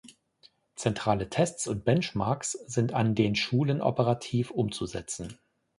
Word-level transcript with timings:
Zentrale 0.75 1.29
Tests 1.29 1.67
und 1.67 1.85
Benchmarks 1.85 2.53
sind 2.53 2.91
an 2.91 3.13
den 3.13 3.35
Schulen 3.35 3.81
operativ 3.81 4.49
umzusetzen. 4.49 5.37